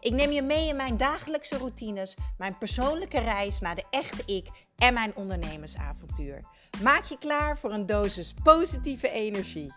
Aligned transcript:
Ik 0.00 0.12
neem 0.12 0.30
je 0.30 0.42
mee 0.42 0.68
in 0.68 0.76
mijn 0.76 0.96
dagelijkse 0.96 1.56
routines, 1.56 2.16
mijn 2.36 2.58
persoonlijke 2.58 3.18
reis 3.18 3.60
naar 3.60 3.74
de 3.74 3.84
echte 3.90 4.22
ik 4.34 4.48
en 4.76 4.94
mijn 4.94 5.16
ondernemersavontuur. 5.16 6.44
Maak 6.82 7.04
je 7.04 7.18
klaar 7.18 7.58
voor 7.58 7.72
een 7.72 7.86
dosis 7.86 8.34
positieve 8.42 9.10
energie. 9.10 9.74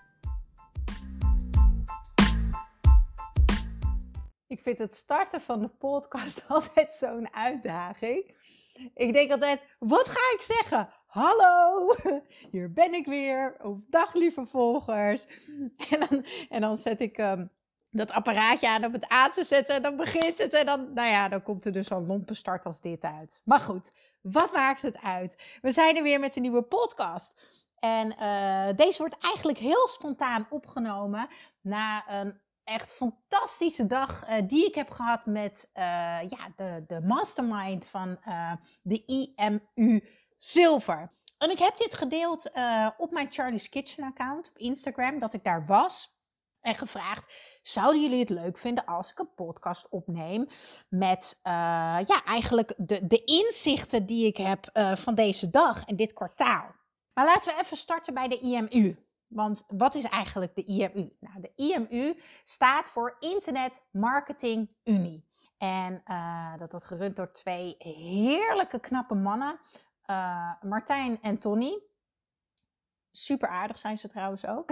Ik 4.47 4.59
vind 4.61 4.77
het 4.77 4.93
starten 4.93 5.41
van 5.41 5.59
de 5.59 5.67
podcast 5.67 6.45
altijd 6.47 6.91
zo'n 6.91 7.33
uitdaging. 7.33 8.35
Ik 8.95 9.13
denk 9.13 9.31
altijd, 9.31 9.67
wat 9.79 10.07
ga 10.07 10.33
ik 10.35 10.41
zeggen? 10.41 10.89
Hallo, 11.07 11.87
hier 12.51 12.71
ben 12.71 12.93
ik 12.93 13.05
weer. 13.05 13.57
Of 13.61 13.77
dag 13.89 14.13
lieve 14.13 14.45
volgers. 14.45 15.27
En 15.91 15.99
dan, 15.99 16.25
en 16.49 16.61
dan 16.61 16.77
zet 16.77 17.01
ik 17.01 17.17
um, 17.17 17.51
dat 17.91 18.11
apparaatje 18.11 18.69
aan 18.69 18.85
om 18.85 18.93
het 18.93 19.07
aan 19.07 19.31
te 19.31 19.43
zetten. 19.43 19.75
En 19.75 19.81
dan 19.81 19.95
begint 19.95 20.37
het. 20.37 20.53
En 20.53 20.65
dan, 20.65 20.93
nou 20.93 21.07
ja, 21.07 21.29
dan 21.29 21.43
komt 21.43 21.65
er 21.65 21.71
dus 21.71 21.91
al 21.91 22.05
lompe 22.05 22.33
start 22.33 22.65
als 22.65 22.81
dit 22.81 23.03
uit. 23.03 23.41
Maar 23.45 23.59
goed, 23.59 23.91
wat 24.21 24.53
maakt 24.53 24.81
het 24.81 25.01
uit? 25.01 25.57
We 25.61 25.71
zijn 25.71 25.97
er 25.97 26.03
weer 26.03 26.19
met 26.19 26.35
een 26.35 26.41
nieuwe 26.41 26.63
podcast. 26.63 27.35
En 27.79 28.15
uh, 28.19 28.75
deze 28.75 28.97
wordt 28.97 29.17
eigenlijk 29.17 29.57
heel 29.57 29.87
spontaan 29.87 30.47
opgenomen 30.49 31.27
na 31.61 32.09
een 32.09 32.39
echt 32.63 32.93
fantastische 32.93 33.87
dag 33.87 34.29
uh, 34.29 34.35
die 34.47 34.65
ik 34.65 34.75
heb 34.75 34.89
gehad 34.89 35.25
met 35.25 35.69
uh, 35.73 35.83
ja, 36.27 36.51
de, 36.55 36.83
de 36.87 37.01
mastermind 37.01 37.85
van 37.85 38.19
de 38.81 39.05
IMU 39.05 40.03
Zilver. 40.37 41.11
En 41.37 41.49
ik 41.49 41.59
heb 41.59 41.77
dit 41.77 41.93
gedeeld 41.93 42.51
op 42.97 43.11
mijn 43.11 43.31
Charlie's 43.31 43.69
Kitchen 43.69 44.03
account 44.03 44.49
op 44.49 44.57
Instagram, 44.57 45.19
dat 45.19 45.33
ik 45.33 45.43
daar 45.43 45.65
was 45.65 46.20
en 46.61 46.75
gevraagd: 46.75 47.33
zouden 47.61 48.01
jullie 48.01 48.19
het 48.19 48.29
leuk 48.29 48.57
vinden 48.57 48.85
als 48.85 49.11
ik 49.11 49.19
een 49.19 49.33
podcast 49.35 49.89
opneem 49.89 50.47
met 50.89 51.39
uh, 51.43 51.53
ja, 52.05 52.23
eigenlijk 52.25 52.73
de, 52.77 53.07
de 53.07 53.23
inzichten 53.23 54.05
die 54.05 54.25
ik 54.25 54.37
heb 54.37 54.69
uh, 54.73 54.95
van 54.95 55.15
deze 55.15 55.49
dag 55.49 55.85
en 55.85 55.95
dit 55.95 56.13
kwartaal? 56.13 56.75
Maar 57.13 57.25
laten 57.25 57.53
we 57.53 57.61
even 57.61 57.77
starten 57.77 58.13
bij 58.13 58.27
de 58.27 58.39
IMU. 58.39 59.05
Want 59.27 59.65
wat 59.67 59.95
is 59.95 60.03
eigenlijk 60.03 60.55
de 60.55 60.63
IMU? 60.63 61.15
Nou, 61.19 61.41
de 61.41 61.51
IMU 61.55 62.21
staat 62.43 62.89
voor 62.89 63.15
Internet 63.19 63.87
Marketing 63.91 64.75
Unie. 64.83 65.25
En 65.57 66.01
uh, 66.07 66.57
dat 66.57 66.71
wordt 66.71 66.85
gerund 66.85 67.15
door 67.15 67.31
twee 67.31 67.75
heerlijke 67.77 68.79
knappe 68.79 69.15
mannen, 69.15 69.59
Martijn 70.61 71.21
en 71.21 71.37
Tony. 71.37 71.90
Super 73.11 73.49
aardig 73.49 73.79
zijn 73.79 73.97
ze 73.97 74.07
trouwens 74.07 74.45
ook. 74.45 74.71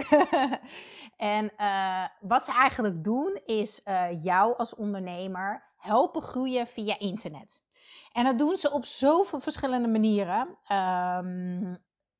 en 1.16 1.52
uh, 1.58 2.04
wat 2.20 2.44
ze 2.44 2.52
eigenlijk 2.52 3.04
doen 3.04 3.40
is 3.44 3.80
uh, 3.84 4.24
jou 4.24 4.56
als 4.56 4.74
ondernemer 4.74 5.62
helpen 5.76 6.22
groeien 6.22 6.66
via 6.66 6.98
internet. 6.98 7.62
En 8.12 8.24
dat 8.24 8.38
doen 8.38 8.56
ze 8.56 8.70
op 8.70 8.84
zoveel 8.84 9.40
verschillende 9.40 9.88
manieren. 9.88 10.48
Um, 10.48 11.78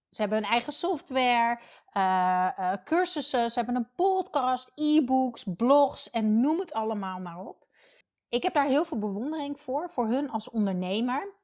ze 0.08 0.20
hebben 0.20 0.38
een 0.38 0.50
eigen 0.50 0.72
software, 0.72 1.60
uh, 1.96 2.72
cursussen, 2.84 3.50
ze 3.50 3.58
hebben 3.58 3.76
een 3.76 3.90
podcast, 3.94 4.72
e-books, 4.74 5.44
blogs 5.56 6.10
en 6.10 6.40
noem 6.40 6.58
het 6.58 6.72
allemaal 6.72 7.20
maar 7.20 7.38
op. 7.38 7.66
Ik 8.28 8.42
heb 8.42 8.54
daar 8.54 8.66
heel 8.66 8.84
veel 8.84 8.98
bewondering 8.98 9.60
voor, 9.60 9.90
voor 9.90 10.06
hun 10.06 10.30
als 10.30 10.50
ondernemer 10.50 11.39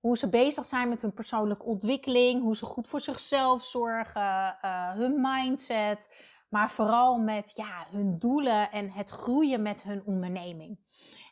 hoe 0.00 0.16
ze 0.16 0.28
bezig 0.28 0.64
zijn 0.64 0.88
met 0.88 1.02
hun 1.02 1.12
persoonlijke 1.12 1.64
ontwikkeling, 1.64 2.42
hoe 2.42 2.56
ze 2.56 2.64
goed 2.64 2.88
voor 2.88 3.00
zichzelf 3.00 3.64
zorgen, 3.64 4.58
uh, 4.62 4.92
hun 4.92 5.20
mindset, 5.20 6.14
maar 6.48 6.70
vooral 6.70 7.18
met 7.18 7.52
ja, 7.56 7.86
hun 7.90 8.18
doelen 8.18 8.70
en 8.70 8.90
het 8.90 9.10
groeien 9.10 9.62
met 9.62 9.82
hun 9.82 10.02
onderneming. 10.04 10.78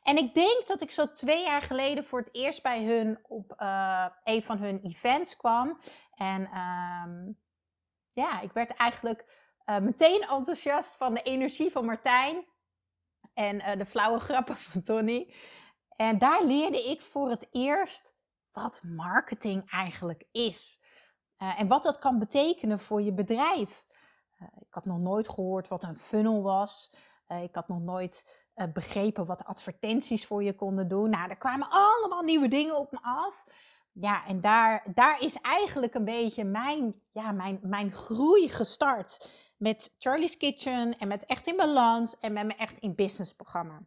En 0.03 0.17
ik 0.17 0.35
denk 0.35 0.67
dat 0.67 0.83
ik 0.83 0.91
zo 0.91 1.13
twee 1.13 1.45
jaar 1.45 1.63
geleden 1.63 2.05
voor 2.05 2.19
het 2.19 2.35
eerst 2.35 2.63
bij 2.63 2.85
hun 2.85 3.19
op 3.23 3.55
uh, 3.59 4.07
een 4.25 4.43
van 4.43 4.59
hun 4.59 4.81
events 4.83 5.37
kwam. 5.37 5.79
En 6.15 6.41
um, 6.41 7.39
ja, 8.09 8.41
ik 8.41 8.53
werd 8.53 8.75
eigenlijk 8.75 9.45
uh, 9.67 9.79
meteen 9.79 10.21
enthousiast 10.21 10.97
van 10.97 11.15
de 11.15 11.23
energie 11.23 11.71
van 11.71 11.85
Martijn 11.85 12.45
en 13.35 13.79
de 13.79 13.87
flauwe 13.87 14.19
grappen 14.19 14.57
van 14.57 14.83
Tony. 14.83 15.35
En 15.97 16.19
daar 16.19 16.45
leerde 16.45 16.79
ik 16.79 17.01
voor 17.01 17.31
het 17.31 17.49
eerst 17.51 18.16
wat 18.63 18.81
marketing 18.83 19.71
eigenlijk 19.71 20.25
is. 20.33 20.85
Uh, 21.39 21.61
en 21.61 21.69
wat 21.69 21.83
dat 21.83 21.99
kan 21.99 22.19
betekenen 22.19 22.79
voor 22.79 23.03
je 23.03 23.13
bedrijf. 23.13 23.87
Uh, 24.41 24.49
ik 24.61 24.75
had 24.75 24.85
nog 24.85 24.99
nooit 24.99 25.29
gehoord 25.29 25.69
wat 25.69 25.85
een 25.85 25.99
funnel 25.99 26.43
was. 26.43 26.97
Uh, 27.29 27.43
ik 27.43 27.55
had 27.55 27.69
nog 27.69 27.81
nooit 27.81 28.45
begrepen 28.73 29.27
wat 29.27 29.45
advertenties 29.45 30.27
voor 30.27 30.43
je 30.43 30.55
konden 30.55 30.89
doen. 30.89 31.11
Nou, 31.11 31.31
er 31.31 31.37
kwamen 31.37 31.69
allemaal 31.71 32.23
nieuwe 32.23 32.49
dingen 32.49 32.77
op 32.77 32.93
me 32.93 32.99
af. 33.03 33.45
Ja, 33.93 34.27
en 34.27 34.41
daar, 34.41 34.87
daar 34.95 35.23
is 35.23 35.41
eigenlijk 35.41 35.95
een 35.95 36.05
beetje 36.05 36.45
mijn, 36.45 37.03
ja, 37.11 37.33
mijn, 37.33 37.59
mijn 37.63 37.93
groei 37.93 38.49
gestart. 38.49 39.31
Met 39.57 39.95
Charlie's 39.99 40.37
Kitchen 40.37 40.99
en 40.99 41.09
met 41.09 41.27
Echt 41.27 41.47
in 41.47 41.57
Balans 41.57 42.21
en 42.21 42.33
met 42.33 42.47
mijn 42.47 42.59
Echt 42.59 42.79
in 42.79 42.95
Business 42.95 43.33
programma. 43.33 43.87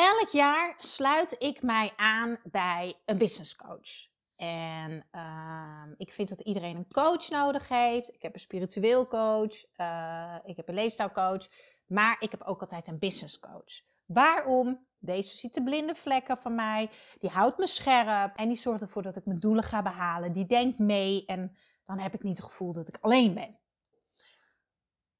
Elk 0.00 0.28
jaar 0.28 0.74
sluit 0.78 1.36
ik 1.38 1.62
mij 1.62 1.92
aan 1.96 2.38
bij 2.44 2.94
een 3.04 3.18
business 3.18 3.56
coach. 3.56 4.08
En 4.36 5.06
uh, 5.12 5.82
ik 5.96 6.12
vind 6.12 6.28
dat 6.28 6.40
iedereen 6.40 6.76
een 6.76 6.92
coach 6.92 7.28
nodig 7.28 7.68
heeft. 7.68 8.14
Ik 8.14 8.22
heb 8.22 8.34
een 8.34 8.40
spiritueel 8.40 9.06
coach, 9.06 9.64
uh, 9.76 10.36
ik 10.44 10.56
heb 10.56 10.68
een 10.68 10.74
leefstijlcoach, 10.74 11.48
maar 11.86 12.16
ik 12.18 12.30
heb 12.30 12.42
ook 12.42 12.60
altijd 12.60 12.88
een 12.88 12.98
business 12.98 13.38
coach. 13.38 13.80
Waarom? 14.06 14.86
Deze 14.98 15.36
ziet 15.36 15.54
de 15.54 15.62
blinde 15.62 15.94
vlekken 15.94 16.38
van 16.38 16.54
mij, 16.54 16.90
die 17.18 17.30
houdt 17.30 17.58
me 17.58 17.66
scherp 17.66 18.36
en 18.36 18.48
die 18.48 18.58
zorgt 18.58 18.82
ervoor 18.82 19.02
dat 19.02 19.16
ik 19.16 19.26
mijn 19.26 19.38
doelen 19.38 19.64
ga 19.64 19.82
behalen. 19.82 20.32
Die 20.32 20.46
denkt 20.46 20.78
mee 20.78 21.24
en 21.26 21.56
dan 21.86 21.98
heb 21.98 22.14
ik 22.14 22.22
niet 22.22 22.36
het 22.36 22.46
gevoel 22.46 22.72
dat 22.72 22.88
ik 22.88 22.98
alleen 23.00 23.34
ben. 23.34 23.58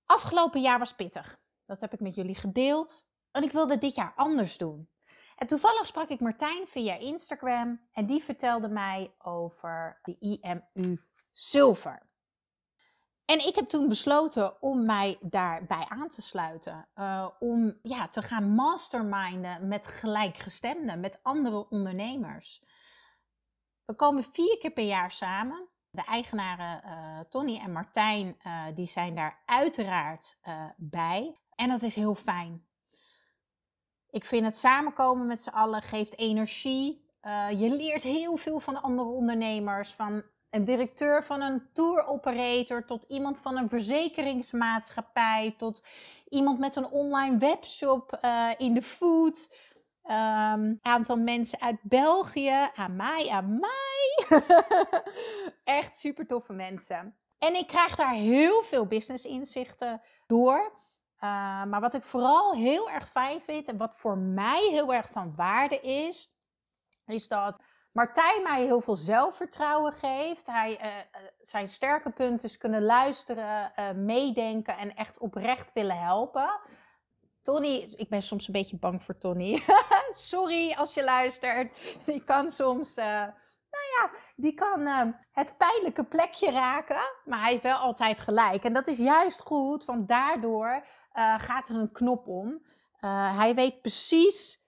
Afgelopen 0.05 0.61
jaar 0.61 0.79
was 0.79 0.95
pittig. 0.95 1.41
Dat 1.67 1.81
heb 1.81 1.93
ik 1.93 2.01
met 2.01 2.15
jullie 2.15 2.35
gedeeld. 2.35 3.10
En 3.33 3.43
ik 3.43 3.53
wilde 3.53 3.79
dit 3.79 3.95
jaar 3.95 4.13
anders 4.17 4.59
doen. 4.59 4.89
En 5.37 5.47
toevallig 5.47 5.87
sprak 5.87 6.09
ik 6.09 6.21
Martijn 6.21 6.67
via 6.67 6.99
Instagram 6.99 7.81
en 7.93 8.07
die 8.07 8.23
vertelde 8.23 8.69
mij 8.69 9.15
over 9.19 9.99
de 10.03 10.17
IMU 10.19 10.99
Silver. 11.33 12.09
En 13.25 13.47
ik 13.47 13.55
heb 13.55 13.69
toen 13.69 13.89
besloten 13.89 14.63
om 14.63 14.87
mij 14.87 15.19
daarbij 15.21 15.85
aan 15.89 16.09
te 16.09 16.23
sluiten. 16.23 16.89
Uh, 16.95 17.29
om 17.39 17.79
ja, 17.83 18.09
te 18.09 18.23
gaan 18.23 18.55
masterminden 18.55 19.69
met 19.69 19.87
gelijkgestemden, 19.87 21.01
met 21.01 21.21
andere 21.23 21.69
ondernemers. 21.69 22.65
We 23.85 23.95
komen 23.95 24.25
vier 24.25 24.59
keer 24.59 24.71
per 24.71 24.85
jaar 24.85 25.11
samen. 25.11 25.69
De 25.91 26.05
eigenaren 26.05 26.83
uh, 26.85 27.21
Tony 27.21 27.59
en 27.59 27.73
Martijn 27.73 28.37
uh, 28.47 28.65
die 28.75 28.87
zijn 28.87 29.15
daar 29.15 29.43
uiteraard 29.47 30.41
bij. 30.77 31.41
En 31.55 31.69
dat 31.69 31.83
is 31.83 31.95
heel 31.95 32.15
fijn. 32.15 32.70
Ik 34.11 34.25
vind 34.25 34.45
het 34.45 34.57
samenkomen 34.57 35.27
met 35.27 35.43
z'n 35.43 35.49
allen 35.49 35.83
geeft 35.83 36.19
energie. 36.19 37.09
Uh, 37.23 37.47
je 37.61 37.77
leert 37.77 38.03
heel 38.03 38.37
veel 38.37 38.61
van 38.61 38.83
andere 38.83 39.09
ondernemers. 39.09 39.93
Van 39.93 40.23
een 40.51 40.65
directeur 40.65 41.25
van 41.25 41.41
een 41.41 41.63
tour 41.73 42.07
operator 42.07 42.85
tot 42.85 43.05
iemand 43.09 43.41
van 43.41 43.57
een 43.57 43.69
verzekeringsmaatschappij. 43.69 45.55
Tot 45.59 45.85
iemand 46.29 46.59
met 46.59 46.77
een 46.77 46.89
online 46.89 47.37
webshop 47.37 48.19
uh, 48.25 48.51
in 48.57 48.75
de 48.75 48.83
food. 48.83 49.55
Um, 50.05 50.79
aantal 50.83 51.17
mensen 51.17 51.61
uit 51.61 51.79
België. 51.83 52.71
Aan 52.75 52.97
mij. 52.97 54.27
Echt 55.65 55.99
super 55.99 56.27
toffe 56.27 56.53
mensen. 56.53 57.17
En 57.39 57.55
ik 57.55 57.67
krijg 57.67 57.97
daar 57.97 58.13
heel 58.13 58.63
veel 58.63 58.87
business 58.87 59.25
inzichten 59.25 60.01
door. 60.27 60.73
Uh, 61.21 61.65
maar 61.65 61.81
wat 61.81 61.95
ik 61.95 62.03
vooral 62.03 62.55
heel 62.55 62.91
erg 62.91 63.09
fijn 63.09 63.41
vind 63.41 63.69
en 63.69 63.77
wat 63.77 63.97
voor 63.97 64.19
mij 64.19 64.69
heel 64.71 64.95
erg 64.95 65.11
van 65.11 65.35
waarde 65.37 65.81
is, 65.81 66.37
is 67.07 67.29
dat 67.29 67.65
Martijn 67.93 68.43
mij 68.43 68.65
heel 68.65 68.81
veel 68.81 68.95
zelfvertrouwen 68.95 69.93
geeft. 69.93 70.47
Hij, 70.47 70.79
uh, 70.83 71.21
zijn 71.41 71.69
sterke 71.69 72.11
punten 72.11 72.49
is 72.49 72.59
kunnen 72.59 72.83
luisteren, 72.83 73.73
meedenken 74.05 74.77
en 74.77 74.95
echt 74.95 75.19
oprecht 75.19 75.73
willen 75.73 75.99
helpen. 75.99 76.61
Tony, 77.43 77.95
ik 77.97 78.09
ben 78.09 78.23
soms 78.23 78.47
een 78.47 78.53
beetje 78.53 78.79
bang 78.79 79.03
voor 79.03 79.19
Tony. 79.19 79.63
Sorry 80.11 80.73
als 80.73 80.95
je 80.95 81.05
luistert. 81.05 81.77
Die 82.07 82.25
kan 82.25 82.51
soms, 82.51 82.95
nou 83.71 83.85
ja, 83.95 84.19
die 84.37 84.55
kan 84.55 84.87
ehm, 84.87 85.13
het 85.33 85.55
pijnlijke 85.59 86.05
plekje 86.05 86.51
raken. 86.51 87.01
Maar 87.25 87.41
hij 87.41 87.51
heeft 87.51 87.63
wel 87.63 87.77
altijd 87.77 88.21
gelijk. 88.21 88.65
En 88.65 88.73
dat 88.73 88.87
is 88.87 88.99
juist 88.99 89.41
goed, 89.41 89.85
want 89.85 90.09
daardoor 90.09 90.87
uh, 91.15 91.39
gaat 91.39 91.69
er 91.69 91.75
een 91.75 91.93
knop 91.93 92.27
om. 92.27 92.63
Uh, 93.01 93.39
hij 93.39 93.55
weet 93.55 93.81
precies 93.81 94.61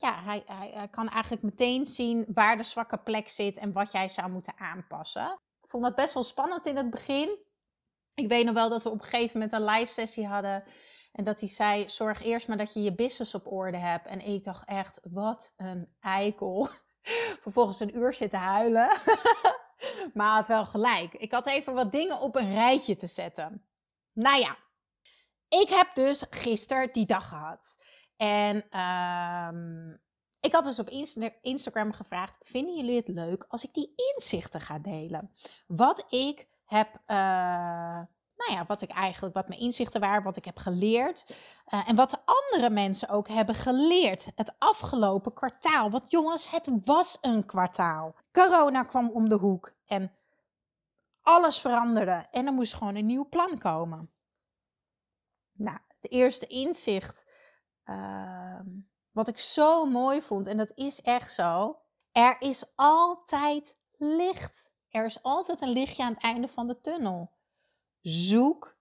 ja, 0.00 0.22
hij, 0.22 0.42
hij, 0.46 0.70
hij, 0.74 0.88
kan 0.88 1.08
eigenlijk 1.08 1.42
meteen 1.42 1.86
zien 1.86 2.26
waar 2.28 2.56
de 2.56 2.62
zwakke 2.62 2.98
plek 2.98 3.28
zit 3.28 3.58
en 3.58 3.72
wat 3.72 3.92
jij 3.92 4.08
zou 4.08 4.30
moeten 4.30 4.54
aanpassen. 4.58 5.38
Ik 5.60 5.68
vond 5.68 5.82
dat 5.82 5.94
best 5.94 6.14
wel 6.14 6.22
spannend 6.22 6.66
in 6.66 6.76
het 6.76 6.90
begin. 6.90 7.38
Ik 8.14 8.28
weet 8.28 8.44
nog 8.44 8.54
wel 8.54 8.68
dat 8.68 8.82
we 8.82 8.88
op 8.88 9.02
een 9.02 9.08
gegeven 9.08 9.40
moment 9.40 9.52
een 9.52 9.64
live 9.64 9.92
sessie 9.92 10.26
hadden. 10.26 10.62
En 11.12 11.24
dat 11.24 11.40
hij 11.40 11.48
zei: 11.48 11.88
Zorg 11.88 12.22
eerst 12.22 12.48
maar 12.48 12.56
dat 12.56 12.74
je 12.74 12.82
je 12.82 12.94
business 12.94 13.34
op 13.34 13.52
orde 13.52 13.76
hebt. 13.76 14.06
En 14.06 14.20
ik 14.20 14.44
dacht 14.44 14.68
echt: 14.68 15.00
Wat 15.02 15.54
een 15.56 15.88
eikel. 16.00 16.68
Vervolgens 17.42 17.80
een 17.80 17.96
uur 17.96 18.14
zitten 18.14 18.38
huilen. 18.38 18.88
maar 20.14 20.34
had 20.34 20.46
wel 20.46 20.66
gelijk. 20.66 21.14
Ik 21.14 21.32
had 21.32 21.46
even 21.46 21.74
wat 21.74 21.92
dingen 21.92 22.20
op 22.20 22.36
een 22.36 22.52
rijtje 22.54 22.96
te 22.96 23.06
zetten. 23.06 23.64
Nou 24.12 24.38
ja, 24.40 24.56
ik 25.48 25.68
heb 25.68 25.94
dus 25.94 26.24
gisteren 26.30 26.92
die 26.92 27.06
dag 27.06 27.28
gehad. 27.28 27.84
En 28.16 28.80
um, 28.80 30.00
ik 30.40 30.52
had 30.52 30.64
dus 30.64 30.78
op 30.78 30.90
Instagram 31.42 31.92
gevraagd: 31.92 32.36
Vinden 32.40 32.76
jullie 32.76 32.96
het 32.96 33.08
leuk 33.08 33.44
als 33.48 33.64
ik 33.64 33.74
die 33.74 33.92
inzichten 34.14 34.60
ga 34.60 34.78
delen? 34.78 35.30
Wat 35.66 36.04
ik 36.12 36.48
heb. 36.64 37.00
Uh, 37.06 38.00
nou 38.46 38.58
ja, 38.58 38.64
wat 38.66 38.82
ik 38.82 38.90
eigenlijk, 38.90 39.34
wat 39.34 39.48
mijn 39.48 39.60
inzichten 39.60 40.00
waren, 40.00 40.22
wat 40.22 40.36
ik 40.36 40.44
heb 40.44 40.58
geleerd. 40.58 41.36
Uh, 41.74 41.88
en 41.88 41.96
wat 41.96 42.10
de 42.10 42.18
andere 42.24 42.70
mensen 42.70 43.08
ook 43.08 43.28
hebben 43.28 43.54
geleerd 43.54 44.28
het 44.34 44.54
afgelopen 44.58 45.32
kwartaal. 45.32 45.90
Want 45.90 46.10
jongens, 46.10 46.50
het 46.50 46.68
was 46.84 47.18
een 47.20 47.46
kwartaal. 47.46 48.14
Corona 48.32 48.82
kwam 48.82 49.10
om 49.10 49.28
de 49.28 49.34
hoek 49.34 49.72
en 49.86 50.12
alles 51.22 51.60
veranderde. 51.60 52.26
En 52.30 52.46
er 52.46 52.52
moest 52.52 52.74
gewoon 52.74 52.94
een 52.94 53.06
nieuw 53.06 53.28
plan 53.28 53.58
komen. 53.58 54.10
Nou, 55.52 55.78
het 55.88 56.10
eerste 56.10 56.46
inzicht 56.46 57.30
uh, 57.84 58.60
wat 59.10 59.28
ik 59.28 59.38
zo 59.38 59.84
mooi 59.84 60.22
vond, 60.22 60.46
en 60.46 60.56
dat 60.56 60.72
is 60.74 61.02
echt 61.02 61.32
zo. 61.32 61.78
Er 62.12 62.36
is 62.38 62.72
altijd 62.76 63.78
licht. 63.96 64.78
Er 64.90 65.04
is 65.04 65.22
altijd 65.22 65.60
een 65.60 65.72
lichtje 65.72 66.02
aan 66.02 66.12
het 66.12 66.22
einde 66.22 66.48
van 66.48 66.66
de 66.66 66.80
tunnel. 66.80 67.30
Zoek 68.02 68.78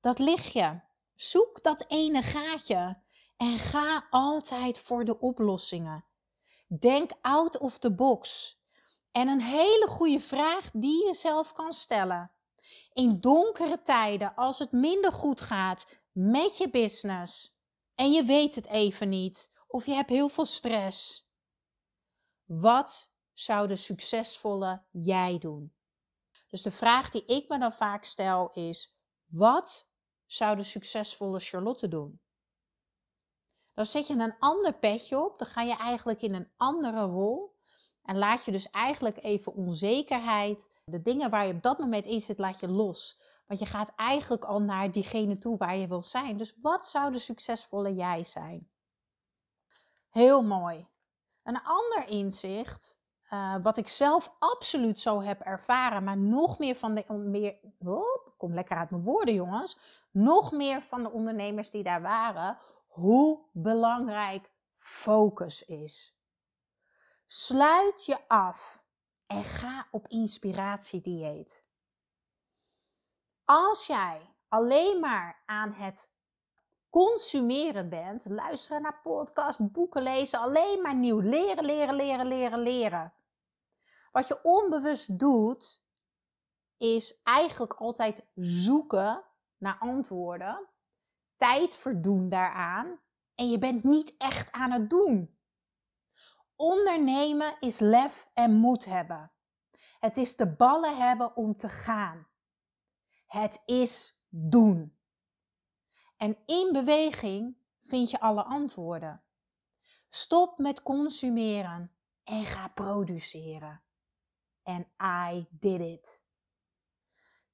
dat 0.00 0.18
lichtje. 0.18 0.82
Zoek 1.14 1.62
dat 1.62 1.84
ene 1.88 2.22
gaatje. 2.22 3.02
En 3.36 3.58
ga 3.58 4.06
altijd 4.10 4.80
voor 4.80 5.04
de 5.04 5.20
oplossingen. 5.20 6.04
Denk 6.66 7.10
out 7.20 7.58
of 7.58 7.78
the 7.78 7.94
box. 7.94 8.56
En 9.12 9.28
een 9.28 9.40
hele 9.40 9.86
goede 9.88 10.20
vraag 10.20 10.70
die 10.70 11.06
je 11.06 11.14
zelf 11.14 11.52
kan 11.52 11.72
stellen. 11.72 12.30
In 12.92 13.20
donkere 13.20 13.82
tijden, 13.82 14.34
als 14.34 14.58
het 14.58 14.72
minder 14.72 15.12
goed 15.12 15.40
gaat 15.40 15.98
met 16.12 16.56
je 16.56 16.70
business 16.70 17.58
en 17.94 18.12
je 18.12 18.24
weet 18.24 18.54
het 18.54 18.66
even 18.66 19.08
niet, 19.08 19.52
of 19.68 19.86
je 19.86 19.92
hebt 19.92 20.10
heel 20.10 20.28
veel 20.28 20.44
stress. 20.44 21.28
Wat 22.44 23.12
zou 23.32 23.66
de 23.66 23.76
succesvolle 23.76 24.82
jij 24.90 25.38
doen? 25.38 25.74
Dus 26.50 26.62
de 26.62 26.70
vraag 26.70 27.10
die 27.10 27.24
ik 27.24 27.48
me 27.48 27.58
dan 27.58 27.72
vaak 27.72 28.04
stel 28.04 28.50
is: 28.52 28.96
wat 29.26 29.92
zou 30.26 30.56
de 30.56 30.62
succesvolle 30.62 31.38
Charlotte 31.38 31.88
doen? 31.88 32.20
Dan 33.74 33.86
zet 33.86 34.06
je 34.06 34.14
een 34.14 34.38
ander 34.38 34.78
petje 34.78 35.24
op, 35.24 35.38
dan 35.38 35.46
ga 35.46 35.62
je 35.62 35.76
eigenlijk 35.76 36.22
in 36.22 36.34
een 36.34 36.52
andere 36.56 37.00
rol. 37.00 37.58
En 38.02 38.18
laat 38.18 38.44
je 38.44 38.52
dus 38.52 38.70
eigenlijk 38.70 39.22
even 39.22 39.54
onzekerheid, 39.54 40.80
de 40.84 41.02
dingen 41.02 41.30
waar 41.30 41.46
je 41.46 41.54
op 41.54 41.62
dat 41.62 41.78
moment 41.78 42.06
in 42.06 42.20
zit, 42.20 42.38
laat 42.38 42.60
je 42.60 42.68
los. 42.68 43.22
Want 43.46 43.60
je 43.60 43.66
gaat 43.66 43.92
eigenlijk 43.96 44.44
al 44.44 44.58
naar 44.58 44.90
diegene 44.90 45.38
toe 45.38 45.56
waar 45.56 45.76
je 45.76 45.86
wil 45.86 46.02
zijn. 46.02 46.36
Dus 46.36 46.58
wat 46.62 46.86
zou 46.86 47.12
de 47.12 47.18
succesvolle 47.18 47.94
jij 47.94 48.24
zijn? 48.24 48.70
Heel 50.08 50.42
mooi. 50.42 50.88
Een 51.42 51.62
ander 51.62 52.08
inzicht, 52.08 52.99
uh, 53.32 53.56
wat 53.62 53.76
ik 53.76 53.88
zelf 53.88 54.32
absoluut 54.38 55.00
zo 55.00 55.22
heb 55.22 55.40
ervaren, 55.40 56.04
maar 56.04 56.16
nog 56.16 56.58
meer 56.58 56.76
van 56.76 56.94
de. 56.94 57.04
Meer, 57.12 57.56
kom 58.36 58.54
lekker 58.54 58.76
uit 58.76 58.90
mijn 58.90 59.02
woorden, 59.02 59.34
jongens. 59.34 59.78
Nog 60.10 60.52
meer 60.52 60.82
van 60.82 61.02
de 61.02 61.10
ondernemers 61.10 61.70
die 61.70 61.82
daar 61.82 62.02
waren, 62.02 62.58
hoe 62.86 63.40
belangrijk 63.52 64.50
focus 64.76 65.64
is. 65.64 66.18
Sluit 67.26 68.06
je 68.06 68.18
af 68.28 68.84
en 69.26 69.44
ga 69.44 69.86
op 69.90 70.08
inspiratiedieet. 70.08 71.68
Als 73.44 73.86
jij 73.86 74.20
alleen 74.48 75.00
maar 75.00 75.42
aan 75.46 75.72
het 75.72 76.14
consumeren 76.90 77.88
bent, 77.88 78.24
luisteren 78.24 78.82
naar 78.82 79.00
podcasts, 79.02 79.70
boeken 79.72 80.02
lezen, 80.02 80.38
alleen 80.38 80.82
maar 80.82 80.94
nieuw 80.94 81.18
leren, 81.18 81.64
leren, 81.64 81.94
leren, 81.94 82.26
leren, 82.26 82.58
leren. 82.58 83.12
Wat 84.10 84.28
je 84.28 84.42
onbewust 84.42 85.18
doet, 85.18 85.82
is 86.76 87.22
eigenlijk 87.22 87.72
altijd 87.72 88.26
zoeken 88.34 89.24
naar 89.58 89.78
antwoorden, 89.78 90.68
tijd 91.36 91.76
verdoen 91.76 92.28
daaraan 92.28 93.00
en 93.34 93.50
je 93.50 93.58
bent 93.58 93.84
niet 93.84 94.16
echt 94.16 94.52
aan 94.52 94.70
het 94.70 94.90
doen. 94.90 95.38
Ondernemen 96.56 97.56
is 97.60 97.78
lef 97.78 98.30
en 98.34 98.52
moed 98.52 98.84
hebben. 98.84 99.32
Het 99.98 100.16
is 100.16 100.36
de 100.36 100.54
ballen 100.56 100.96
hebben 100.96 101.36
om 101.36 101.56
te 101.56 101.68
gaan. 101.68 102.28
Het 103.26 103.62
is 103.66 104.24
doen. 104.28 104.98
En 106.16 106.38
in 106.46 106.72
beweging 106.72 107.56
vind 107.78 108.10
je 108.10 108.20
alle 108.20 108.42
antwoorden. 108.42 109.22
Stop 110.08 110.58
met 110.58 110.82
consumeren 110.82 111.92
en 112.24 112.44
ga 112.44 112.68
produceren. 112.68 113.82
En 114.62 114.86
I 115.30 115.46
did 115.50 115.80
it. 115.80 116.22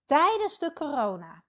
Tijdens 0.04 0.58
de 0.58 0.72
corona 0.72 1.44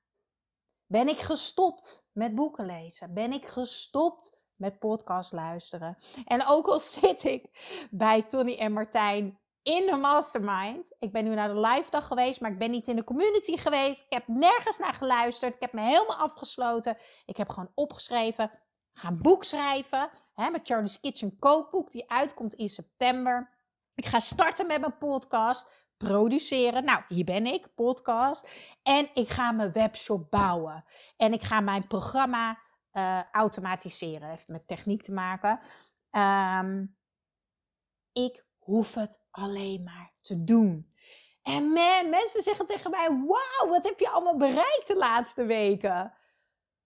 ben 0.86 1.08
ik 1.08 1.20
gestopt 1.20 2.10
met 2.12 2.36
boeken 2.36 2.66
lezen. 2.66 3.14
Ben 3.14 3.34
ik 3.34 3.48
gestopt 3.48 4.40
met 4.56 4.80
podcast 4.80 5.32
luisteren. 5.32 5.98
En 6.26 6.46
ook 6.48 6.68
al 6.68 6.80
zit 7.00 7.24
ik 7.24 7.50
bij 7.92 8.22
Tony 8.22 8.56
en 8.56 8.74
Martijn 8.74 9.40
in 9.64 9.86
de 9.86 9.96
mastermind. 9.96 10.96
Ik 11.00 11.12
ben 11.12 11.24
nu 11.24 11.36
naar 11.36 11.54
de 11.54 11.60
live 11.60 11.90
dag 11.90 12.08
geweest, 12.08 12.42
maar 12.42 12.52
ik 12.52 12.60
ben 12.60 12.72
niet 12.72 12.88
in 12.88 12.96
de 12.96 13.04
community 13.04 13.58
geweest. 13.58 14.02
Ik 14.02 14.14
heb 14.14 14.28
nergens 14.28 14.78
naar 14.78 14.94
geluisterd. 14.94 15.56
Ik 15.56 15.62
heb 15.62 15.74
me 15.74 15.82
helemaal 15.82 16.18
afgesloten. 16.18 16.98
Ik 17.26 17.38
heb 17.38 17.50
gewoon 17.50 17.72
opgeschreven. 17.74 18.52
Ga 18.94 19.12
boek 19.12 19.44
schrijven. 19.44 20.10
Hè, 20.34 20.50
met 20.50 20.68
Charlie's 20.68 21.00
Kitchen 21.00 21.40
kookboek. 21.40 21.92
Die 21.92 22.10
uitkomt 22.12 22.54
in 22.54 22.70
september. 22.70 23.57
Ik 23.98 24.06
ga 24.06 24.20
starten 24.20 24.68
met 24.68 24.80
mijn 24.80 24.98
podcast. 24.98 25.86
Produceren. 25.98 26.84
Nou, 26.84 27.02
hier 27.08 27.26
ben 27.26 27.46
ik, 27.46 27.76
podcast. 27.76 28.50
En 28.84 29.10
ik 29.14 29.30
ga 29.30 29.52
mijn 29.52 29.72
webshop 29.72 30.32
bouwen. 30.32 30.86
En 31.18 31.34
ik 31.34 31.42
ga 31.42 31.60
mijn 31.60 31.88
programma 31.88 32.60
uh, 32.94 33.24
automatiseren. 33.32 34.30
Heeft 34.30 34.48
met 34.48 34.68
techniek 34.68 35.04
te 35.04 35.12
maken. 35.12 35.60
Um, 36.12 36.98
ik 38.12 38.46
hoef 38.58 38.94
het 38.94 39.22
alleen 39.32 39.84
maar 39.84 40.12
te 40.22 40.44
doen. 40.44 40.94
En 41.44 41.64
man, 41.64 42.10
mensen 42.10 42.42
zeggen 42.42 42.66
tegen 42.66 42.92
mij: 42.92 43.08
Wauw, 43.10 43.70
wat 43.70 43.84
heb 43.84 44.00
je 44.00 44.10
allemaal 44.10 44.38
bereikt 44.38 44.88
de 44.88 44.98
laatste 44.98 45.46
weken? 45.46 46.14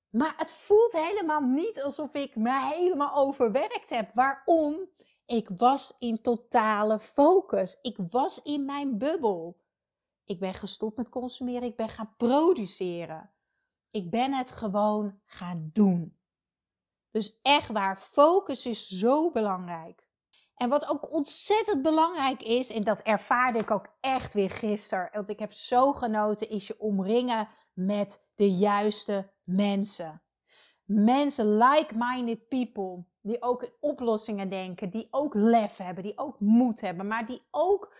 Maar 0.10 0.34
het 0.38 0.54
voelt 0.54 0.92
helemaal 0.92 1.42
niet 1.42 1.84
alsof 1.84 2.14
ik 2.14 2.36
me 2.36 2.74
helemaal 2.74 3.16
overwerkt 3.16 3.90
heb. 3.90 4.14
Waarom? 4.14 4.90
Ik 5.32 5.50
was 5.50 5.96
in 6.00 6.22
totale 6.22 7.00
focus. 7.00 7.78
Ik 7.82 7.98
was 7.98 8.42
in 8.42 8.66
mijn 8.66 8.98
bubbel. 8.98 9.62
Ik 10.26 10.40
ben 10.40 10.54
gestopt 10.54 10.98
met 10.98 11.10
consumeren. 11.10 11.64
Ik 11.64 11.76
ben 11.76 11.90
gaan 11.90 12.14
produceren. 12.18 13.32
Ik 13.92 14.10
ben 14.10 14.34
het 14.34 14.52
gewoon 14.52 15.20
gaan 15.26 15.70
doen. 15.74 16.18
Dus 17.12 17.40
echt 17.42 17.72
waar, 17.72 17.98
focus 17.98 18.66
is 18.66 18.88
zo 18.88 19.32
belangrijk. 19.32 20.08
En 20.56 20.70
wat 20.70 20.90
ook 20.90 21.12
ontzettend 21.12 21.82
belangrijk 21.82 22.44
is, 22.44 22.70
en 22.70 22.84
dat 22.84 23.02
ervaarde 23.02 23.60
ik 23.60 23.72
ook 23.72 23.96
echt 24.00 24.34
weer 24.34 24.50
gisteren, 24.50 25.10
want 25.14 25.30
ik 25.30 25.40
heb 25.40 25.54
zo 25.54 25.92
genoten, 25.92 26.50
is 26.50 26.68
je 26.68 26.80
omringen 26.80 27.50
met 27.74 28.28
de 28.36 28.52
juiste 28.52 29.32
mensen. 29.44 30.22
Mensen, 30.86 31.58
like-minded 31.58 32.48
people, 32.48 33.06
die 33.22 33.42
ook 33.42 33.64
in 33.64 33.74
oplossingen 33.80 34.50
denken, 34.50 34.90
die 34.90 35.08
ook 35.12 35.34
lef 35.34 35.78
hebben, 35.78 36.04
die 36.04 36.18
ook 36.18 36.40
moed 36.40 36.82
hebben, 36.82 37.08
maar 37.08 37.26
die 37.26 37.48
ook 37.52 37.94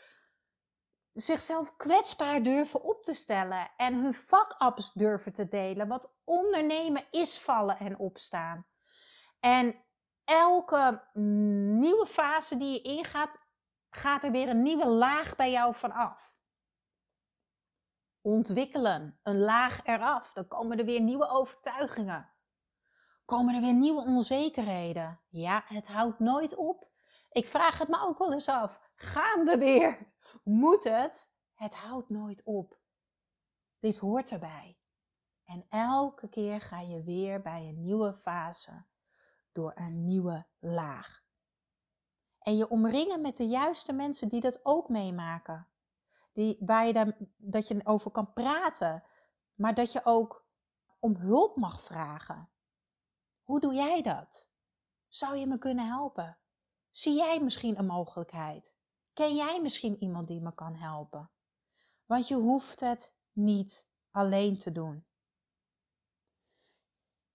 zichzelf 1.14 1.76
kwetsbaar 1.76 2.44
durven 2.44 2.84
op 2.84 3.04
te 3.04 3.14
stellen 3.14 3.72
en 3.78 3.94
hun 3.94 4.14
vakaps 4.14 4.94
durven 4.94 5.34
te 5.34 5.48
delen. 5.48 5.88
Wat 5.88 6.14
ondernemen 6.24 7.04
is 7.10 7.40
vallen 7.40 7.78
en 7.78 8.00
opstaan. 8.00 8.66
En 9.40 9.76
elke 10.24 11.04
nieuwe 11.14 12.06
fase 12.08 12.58
die 12.58 12.72
je 12.72 12.82
ingaat, 12.82 13.38
gaat 13.90 14.24
er 14.24 14.32
weer 14.32 14.50
een 14.50 14.62
nieuwe 14.62 14.88
laag 14.88 15.36
bij 15.36 15.52
jou 15.52 15.74
vanaf. 15.74 16.40
Ontwikkelen, 18.22 19.20
een 19.24 19.40
laag 19.40 19.86
eraf. 19.86 20.34
Dan 20.34 20.48
komen 20.48 20.80
er 20.80 20.86
weer 20.86 21.02
nieuwe 21.02 21.30
overtuigingen. 21.30 22.34
Komen 23.32 23.56
er 23.56 23.62
weer 23.62 23.74
nieuwe 23.74 24.02
onzekerheden. 24.02 25.20
Ja, 25.30 25.64
het 25.66 25.88
houdt 25.88 26.20
nooit 26.20 26.56
op. 26.56 26.90
Ik 27.32 27.48
vraag 27.48 27.78
het 27.78 27.88
me 27.88 28.02
ook 28.02 28.18
wel 28.18 28.34
eens 28.34 28.50
af. 28.50 28.92
Gaan 28.96 29.46
we 29.46 29.58
weer? 29.58 30.14
Moet 30.44 30.84
het? 30.84 31.38
Het 31.54 31.76
houdt 31.76 32.10
nooit 32.10 32.44
op. 32.44 32.80
Dit 33.80 33.98
hoort 33.98 34.32
erbij. 34.32 34.80
En 35.44 35.66
elke 35.70 36.30
keer 36.30 36.62
ga 36.62 36.80
je 36.80 37.04
weer 37.04 37.42
bij 37.42 37.68
een 37.68 37.82
nieuwe 37.82 38.14
fase 38.14 38.86
door 39.52 39.72
een 39.76 40.06
nieuwe 40.06 40.46
laag. 40.60 41.24
En 42.40 42.58
je 42.58 42.70
omringen 42.70 43.22
met 43.22 43.38
de 43.38 43.48
juiste 43.48 43.94
mensen 43.94 44.30
die 44.30 44.42
dat 44.42 44.60
ook 44.64 44.90
meemaken. 44.90 45.68
Die, 46.32 46.58
waar 46.60 46.88
je 46.88 47.16
dat 47.38 47.68
je 47.68 47.82
over 47.84 48.12
kan 48.12 48.34
praten, 48.34 49.04
maar 49.54 49.74
dat 49.74 49.92
je 49.92 50.02
ook 50.04 50.46
om 51.00 51.16
hulp 51.16 51.56
mag 51.56 51.82
vragen. 51.82 52.51
Hoe 53.52 53.60
doe 53.60 53.74
jij 53.74 54.02
dat? 54.02 54.52
Zou 55.08 55.38
je 55.38 55.48
me 55.48 55.58
kunnen 55.58 55.88
helpen? 55.88 56.38
Zie 56.90 57.16
jij 57.16 57.42
misschien 57.42 57.80
een 57.80 57.86
mogelijkheid? 57.86 58.76
Ken 59.14 59.36
jij 59.36 59.62
misschien 59.62 60.04
iemand 60.04 60.28
die 60.28 60.42
me 60.42 60.54
kan 60.54 60.76
helpen? 60.76 61.32
Want 62.06 62.28
je 62.28 62.36
hoeft 62.36 62.80
het 62.80 63.16
niet 63.32 63.90
alleen 64.12 64.58
te 64.58 64.72
doen. 64.72 65.06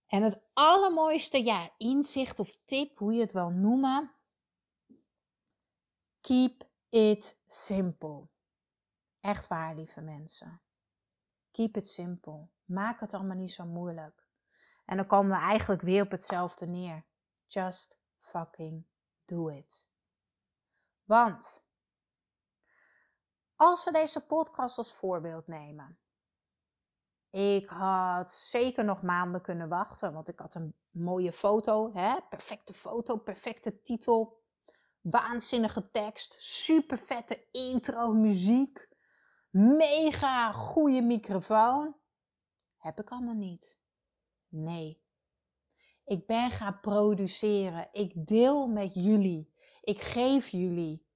En 0.06 0.22
het 0.22 0.40
allermooiste 0.52 1.44
ja, 1.44 1.70
inzicht 1.78 2.40
of 2.40 2.58
tip, 2.64 2.98
hoe 2.98 3.12
je 3.12 3.20
het 3.20 3.32
wel 3.32 3.50
noemen. 3.50 4.14
Keep 6.20 6.68
it 6.88 7.38
simple. 7.46 8.28
Echt 9.20 9.48
waar, 9.48 9.74
lieve 9.74 10.00
mensen. 10.00 10.60
Keep 11.50 11.76
it 11.76 11.88
simple. 11.88 12.48
Maak 12.64 13.00
het 13.00 13.14
allemaal 13.14 13.36
niet 13.36 13.52
zo 13.52 13.64
moeilijk. 13.64 14.25
En 14.86 14.96
dan 14.96 15.06
komen 15.06 15.36
we 15.36 15.42
eigenlijk 15.42 15.82
weer 15.82 16.02
op 16.02 16.10
hetzelfde 16.10 16.66
neer. 16.66 17.04
Just 17.46 18.02
fucking 18.18 18.86
do 19.24 19.48
it. 19.48 19.90
Want 21.04 21.70
als 23.56 23.84
we 23.84 23.92
deze 23.92 24.26
podcast 24.26 24.78
als 24.78 24.94
voorbeeld 24.94 25.46
nemen. 25.46 25.98
Ik 27.30 27.68
had 27.68 28.32
zeker 28.32 28.84
nog 28.84 29.02
maanden 29.02 29.40
kunnen 29.42 29.68
wachten, 29.68 30.12
want 30.12 30.28
ik 30.28 30.38
had 30.38 30.54
een 30.54 30.74
mooie 30.90 31.32
foto, 31.32 31.92
hè? 31.94 32.16
perfecte 32.28 32.74
foto, 32.74 33.16
perfecte 33.16 33.80
titel, 33.80 34.42
waanzinnige 35.00 35.90
tekst, 35.90 36.42
super 36.42 36.98
vette 36.98 37.46
intro, 37.50 38.12
muziek, 38.12 38.88
mega 39.50 40.52
goede 40.52 41.00
microfoon. 41.00 41.96
Heb 42.76 43.00
ik 43.00 43.10
allemaal 43.10 43.34
niet. 43.34 43.80
Nee. 44.62 45.04
Ik 46.04 46.26
ben 46.26 46.50
gaan 46.50 46.80
produceren. 46.80 47.88
Ik 47.92 48.26
deel 48.26 48.66
met 48.66 48.94
jullie. 48.94 49.54
Ik 49.80 50.00
geef 50.00 50.48
jullie. 50.48 51.06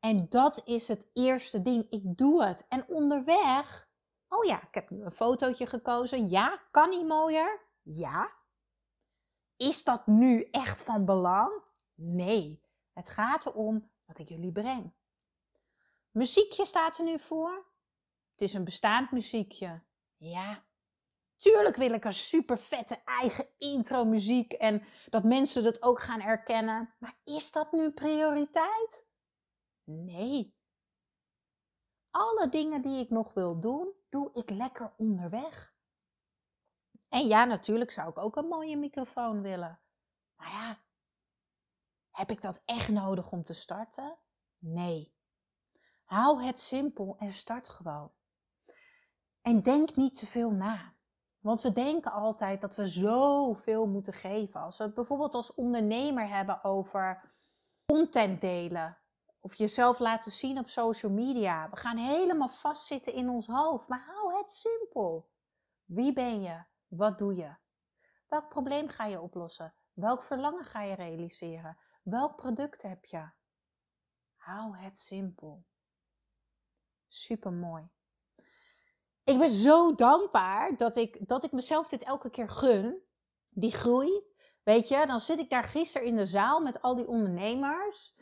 En 0.00 0.28
dat 0.28 0.62
is 0.64 0.88
het 0.88 1.10
eerste 1.12 1.62
ding. 1.62 1.86
Ik 1.90 2.16
doe 2.16 2.44
het. 2.44 2.66
En 2.68 2.88
onderweg, 2.88 3.90
oh 4.28 4.44
ja, 4.44 4.62
ik 4.62 4.74
heb 4.74 4.90
nu 4.90 5.02
een 5.02 5.10
fotootje 5.10 5.66
gekozen. 5.66 6.28
Ja, 6.28 6.62
kan 6.70 6.88
niet 6.88 7.06
mooier? 7.06 7.66
Ja. 7.82 8.36
Is 9.56 9.84
dat 9.84 10.06
nu 10.06 10.48
echt 10.50 10.84
van 10.84 11.04
belang? 11.04 11.62
Nee. 11.94 12.62
Het 12.92 13.08
gaat 13.08 13.46
erom 13.46 13.90
wat 14.04 14.18
ik 14.18 14.28
jullie 14.28 14.52
breng. 14.52 14.92
Muziekje 16.10 16.64
staat 16.64 16.98
er 16.98 17.04
nu 17.04 17.18
voor. 17.18 17.66
Het 18.30 18.40
is 18.40 18.54
een 18.54 18.64
bestaand 18.64 19.10
muziekje. 19.10 19.82
Ja. 20.16 20.66
Tuurlijk 21.38 21.76
wil 21.76 21.92
ik 21.92 22.04
een 22.04 22.12
super 22.12 22.58
vette 22.58 23.02
eigen 23.04 23.48
intro 23.58 24.04
muziek 24.04 24.52
en 24.52 24.82
dat 25.10 25.24
mensen 25.24 25.62
dat 25.62 25.82
ook 25.82 26.00
gaan 26.00 26.20
erkennen. 26.20 26.94
Maar 26.98 27.18
is 27.24 27.52
dat 27.52 27.72
nu 27.72 27.90
prioriteit? 27.90 29.08
Nee. 29.84 30.56
Alle 32.10 32.48
dingen 32.48 32.82
die 32.82 33.00
ik 33.00 33.10
nog 33.10 33.34
wil 33.34 33.60
doen, 33.60 33.92
doe 34.08 34.30
ik 34.32 34.50
lekker 34.50 34.94
onderweg. 34.96 35.76
En 37.08 37.26
ja, 37.26 37.44
natuurlijk 37.44 37.90
zou 37.90 38.08
ik 38.08 38.18
ook 38.18 38.36
een 38.36 38.48
mooie 38.48 38.76
microfoon 38.76 39.42
willen. 39.42 39.80
Maar 40.36 40.50
ja, 40.50 40.82
heb 42.10 42.30
ik 42.30 42.42
dat 42.42 42.62
echt 42.64 42.88
nodig 42.88 43.32
om 43.32 43.42
te 43.42 43.54
starten? 43.54 44.18
Nee. 44.58 45.16
Hou 46.04 46.42
het 46.42 46.60
simpel 46.60 47.16
en 47.18 47.32
start 47.32 47.68
gewoon. 47.68 48.12
En 49.40 49.62
denk 49.62 49.96
niet 49.96 50.18
te 50.18 50.26
veel 50.26 50.50
na. 50.50 50.97
Want 51.40 51.60
we 51.62 51.72
denken 51.72 52.12
altijd 52.12 52.60
dat 52.60 52.76
we 52.76 52.86
zoveel 52.86 53.86
moeten 53.86 54.12
geven. 54.12 54.60
Als 54.60 54.78
we 54.78 54.84
het 54.84 54.94
bijvoorbeeld 54.94 55.34
als 55.34 55.54
ondernemer 55.54 56.28
hebben 56.28 56.64
over 56.64 57.30
content 57.86 58.40
delen. 58.40 58.98
Of 59.40 59.54
jezelf 59.54 59.98
laten 59.98 60.32
zien 60.32 60.58
op 60.58 60.68
social 60.68 61.12
media. 61.12 61.70
We 61.70 61.76
gaan 61.76 61.96
helemaal 61.96 62.48
vastzitten 62.48 63.12
in 63.12 63.28
ons 63.28 63.46
hoofd. 63.46 63.88
Maar 63.88 64.04
hou 64.06 64.36
het 64.36 64.52
simpel. 64.52 65.30
Wie 65.84 66.12
ben 66.12 66.42
je? 66.42 66.64
Wat 66.86 67.18
doe 67.18 67.34
je? 67.34 67.56
Welk 68.28 68.48
probleem 68.48 68.88
ga 68.88 69.04
je 69.04 69.20
oplossen? 69.20 69.74
Welk 69.92 70.22
verlangen 70.22 70.64
ga 70.64 70.82
je 70.82 70.94
realiseren? 70.94 71.78
Welk 72.02 72.36
product 72.36 72.82
heb 72.82 73.04
je? 73.04 73.30
Hou 74.36 74.76
het 74.76 74.98
simpel. 74.98 75.64
Super 77.08 77.52
mooi. 77.52 77.90
Ik 79.28 79.38
ben 79.38 79.50
zo 79.50 79.94
dankbaar 79.94 80.76
dat 80.76 80.96
ik, 80.96 81.28
dat 81.28 81.44
ik 81.44 81.52
mezelf 81.52 81.88
dit 81.88 82.02
elke 82.02 82.30
keer 82.30 82.48
gun. 82.48 83.02
Die 83.48 83.72
groei. 83.72 84.22
Weet 84.62 84.88
je, 84.88 85.06
dan 85.06 85.20
zit 85.20 85.38
ik 85.38 85.50
daar 85.50 85.64
gisteren 85.64 86.06
in 86.06 86.16
de 86.16 86.26
zaal 86.26 86.60
met 86.60 86.82
al 86.82 86.94
die 86.94 87.08
ondernemers. 87.08 88.14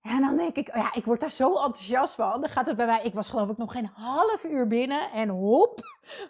En 0.00 0.20
dan 0.20 0.36
denk 0.36 0.56
ik, 0.56 0.74
ja, 0.74 0.94
ik 0.94 1.04
word 1.04 1.20
daar 1.20 1.30
zo 1.30 1.48
enthousiast 1.48 2.14
van. 2.14 2.40
Dan 2.40 2.50
gaat 2.50 2.66
het 2.66 2.76
bij 2.76 2.86
mij, 2.86 3.02
ik 3.02 3.14
was 3.14 3.28
geloof 3.28 3.48
ik 3.48 3.56
nog 3.56 3.72
geen 3.72 3.90
half 3.94 4.44
uur 4.44 4.66
binnen. 4.66 5.10
En 5.10 5.28
hop, 5.28 5.80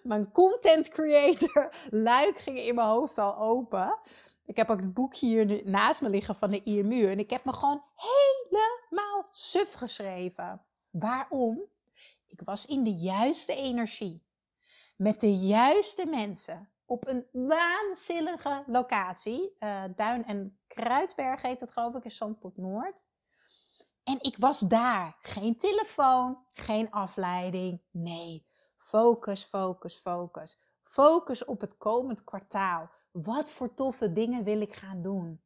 mijn 0.03 0.33
content 0.33 0.88
creator 0.88 1.75
luik 1.91 2.38
ging 2.38 2.59
in 2.59 2.75
mijn 2.75 2.88
hoofd 2.88 3.19
al 3.19 3.37
open. 3.37 3.99
Ik 4.45 4.57
heb 4.57 4.71
ook 4.71 4.81
het 4.81 4.95
boekje 4.95 5.27
hier 5.27 5.62
naast 5.65 6.00
me 6.00 6.09
liggen 6.09 6.35
van 6.35 6.50
de 6.50 6.62
IMU. 6.62 7.11
En 7.11 7.19
ik 7.19 7.31
heb 7.31 7.45
me 7.45 7.53
gewoon 7.53 7.83
helemaal 7.95 9.29
suf 9.31 9.73
geschreven. 9.73 10.65
Waarom? 10.91 11.69
Ik 12.38 12.47
was 12.47 12.66
in 12.66 12.85
de 12.85 12.92
juiste 12.92 13.54
energie. 13.54 14.26
Met 14.97 15.21
de 15.21 15.37
juiste 15.37 16.07
mensen. 16.07 16.71
Op 16.87 17.07
een 17.07 17.26
waanzinnige 17.33 18.64
locatie. 18.66 19.57
Uh, 19.61 19.85
Duin 19.97 20.25
en 20.25 20.59
Kruidberg 20.66 21.42
heet 21.42 21.61
dat 21.61 21.73
geloof 21.73 21.95
ik 21.95 22.04
in 22.04 22.11
Zandpoort 22.11 22.57
Noord. 22.57 23.04
En 24.04 24.18
ik 24.21 24.37
was 24.37 24.61
daar. 24.61 25.16
Geen 25.21 25.57
telefoon, 25.57 26.45
geen 26.49 26.90
afleiding. 26.90 27.83
Nee, 27.90 28.47
focus, 28.76 29.45
focus, 29.45 29.99
focus. 29.99 30.61
Focus 30.83 31.45
op 31.45 31.61
het 31.61 31.76
komend 31.76 32.25
kwartaal. 32.25 32.90
Wat 33.11 33.50
voor 33.50 33.75
toffe 33.75 34.12
dingen 34.12 34.45
wil 34.45 34.61
ik 34.61 34.75
gaan 34.75 35.02
doen? 35.02 35.42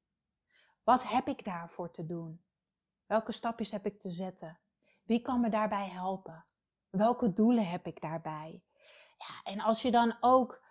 Wat 0.85 1.09
heb 1.09 1.29
ik 1.29 1.45
daarvoor 1.45 1.91
te 1.91 2.07
doen? 2.07 2.45
Welke 3.07 3.33
stapjes 3.33 3.71
heb 3.71 3.87
ik 3.87 4.01
te 4.01 4.11
zetten? 4.11 4.59
Wie 5.05 5.21
kan 5.21 5.41
me 5.41 5.49
daarbij 5.49 5.89
helpen? 5.89 6.45
Welke 6.93 7.33
doelen 7.33 7.69
heb 7.69 7.87
ik 7.87 8.01
daarbij? 8.01 8.63
Ja, 9.19 9.53
en 9.53 9.61
als 9.61 9.83
je 9.83 9.91
dan 9.91 10.17
ook 10.21 10.63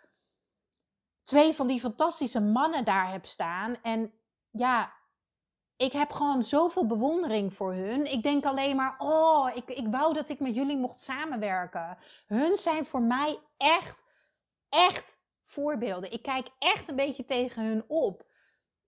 twee 1.21 1.53
van 1.53 1.67
die 1.67 1.79
fantastische 1.79 2.41
mannen 2.41 2.85
daar 2.85 3.09
hebt 3.09 3.27
staan 3.27 3.75
en 3.81 4.13
ja, 4.49 4.93
ik 5.75 5.91
heb 5.91 6.11
gewoon 6.11 6.43
zoveel 6.43 6.85
bewondering 6.85 7.53
voor 7.53 7.73
hun. 7.73 8.11
Ik 8.11 8.23
denk 8.23 8.45
alleen 8.45 8.75
maar, 8.75 8.95
oh, 8.97 9.55
ik, 9.55 9.69
ik 9.69 9.87
wou 9.87 10.13
dat 10.13 10.29
ik 10.29 10.39
met 10.39 10.55
jullie 10.55 10.77
mocht 10.77 11.01
samenwerken. 11.01 11.97
Hun 12.27 12.55
zijn 12.55 12.85
voor 12.85 13.01
mij 13.01 13.39
echt, 13.57 14.03
echt 14.69 15.23
voorbeelden. 15.41 16.11
Ik 16.11 16.21
kijk 16.21 16.49
echt 16.59 16.87
een 16.87 16.95
beetje 16.95 17.25
tegen 17.25 17.63
hun 17.63 17.83
op. 17.87 18.25